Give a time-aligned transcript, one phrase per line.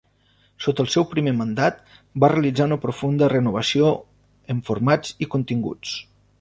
[0.67, 1.83] Sota el seu primer mandat
[2.23, 3.93] va realitzar una profunda renovació
[4.55, 5.97] en formats i continguts.